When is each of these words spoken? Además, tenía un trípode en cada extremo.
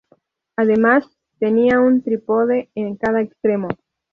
Además, 0.55 1.05
tenía 1.37 1.79
un 1.79 2.01
trípode 2.01 2.71
en 2.73 2.95
cada 2.95 3.21
extremo. 3.21 3.67